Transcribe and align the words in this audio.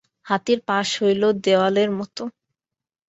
হাতীর 0.25 0.59
পাশ 0.67 0.87
হইল 0.99 1.23
দেওয়ালের 1.43 1.89
মত। 1.97 2.17